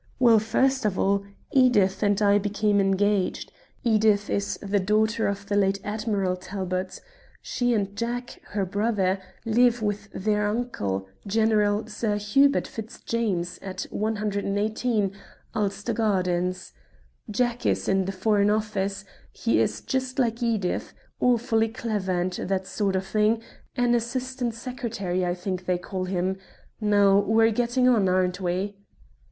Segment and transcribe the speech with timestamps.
[0.17, 3.51] Well, first of all, Edith and I became engaged.
[3.83, 6.99] Edith is the daughter of the late Admiral Talbot.
[7.43, 15.11] She and Jack, her brother, live with their uncle, General Sir Hubert Fitzjames, at 118,
[15.53, 16.73] Ulster Gardens.
[17.29, 22.65] Jack is in the Foreign Office; he is just like Edith, awfully clever and that
[22.65, 23.39] sort of thing,
[23.75, 26.37] an assistant secretary I think they call him.
[26.81, 28.77] Now we're getting on, aren't we?"